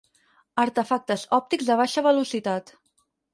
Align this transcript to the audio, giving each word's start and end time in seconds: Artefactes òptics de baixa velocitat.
Artefactes 0.63 1.25
òptics 1.39 1.67
de 1.69 1.77
baixa 1.83 2.05
velocitat. 2.09 2.75